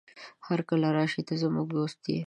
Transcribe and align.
هرکله 0.47 0.87
راشې، 0.95 1.21
ته 1.27 1.33
زموږ 1.41 1.65
دوست 1.75 2.01
يې. 2.11 2.19